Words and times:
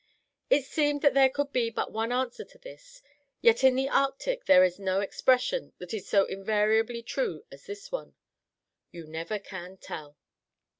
It 0.49 0.65
seemed 0.65 1.03
that 1.03 1.13
there 1.13 1.29
could 1.29 1.53
be 1.53 1.69
but 1.69 1.91
one 1.91 2.11
answer 2.11 2.43
to 2.43 2.57
this; 2.57 3.03
yet 3.39 3.63
in 3.63 3.75
the 3.75 3.87
Arctic 3.87 4.45
there 4.45 4.63
is 4.63 4.79
no 4.79 4.99
expression 4.99 5.73
that 5.77 5.93
is 5.93 6.09
so 6.09 6.25
invariably 6.25 7.03
true 7.03 7.45
as 7.51 7.67
this 7.67 7.91
one: 7.91 8.15
"You 8.91 9.05
never 9.05 9.37
can 9.37 9.77
tell." 9.77 10.17